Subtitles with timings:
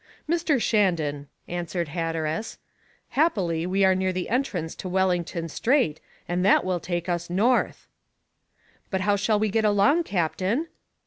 [0.27, 0.59] "Mr.
[0.59, 2.57] Shandon," answered Hatteras,
[3.09, 7.85] "happily we are near the entrance to Wellington Strait, and that will take us north!"
[8.89, 10.69] "But how shall we get along, captain?"